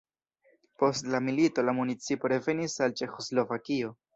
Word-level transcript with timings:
Post 0.83 1.11
la 1.15 1.19
milito 1.27 1.65
la 1.67 1.75
municipo 1.81 2.33
revenis 2.35 2.79
al 2.87 2.97
Ĉeĥoslovakio. 3.03 3.97